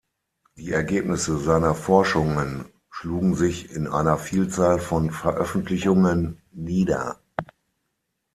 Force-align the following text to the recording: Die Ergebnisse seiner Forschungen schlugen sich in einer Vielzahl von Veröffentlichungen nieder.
Die 0.57 0.71
Ergebnisse 0.71 1.37
seiner 1.37 1.75
Forschungen 1.75 2.65
schlugen 2.89 3.35
sich 3.35 3.69
in 3.71 3.85
einer 3.85 4.17
Vielzahl 4.17 4.79
von 4.79 5.11
Veröffentlichungen 5.11 6.41
nieder. 6.51 7.19